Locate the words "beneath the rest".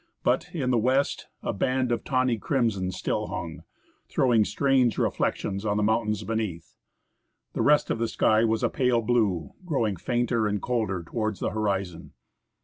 6.23-7.91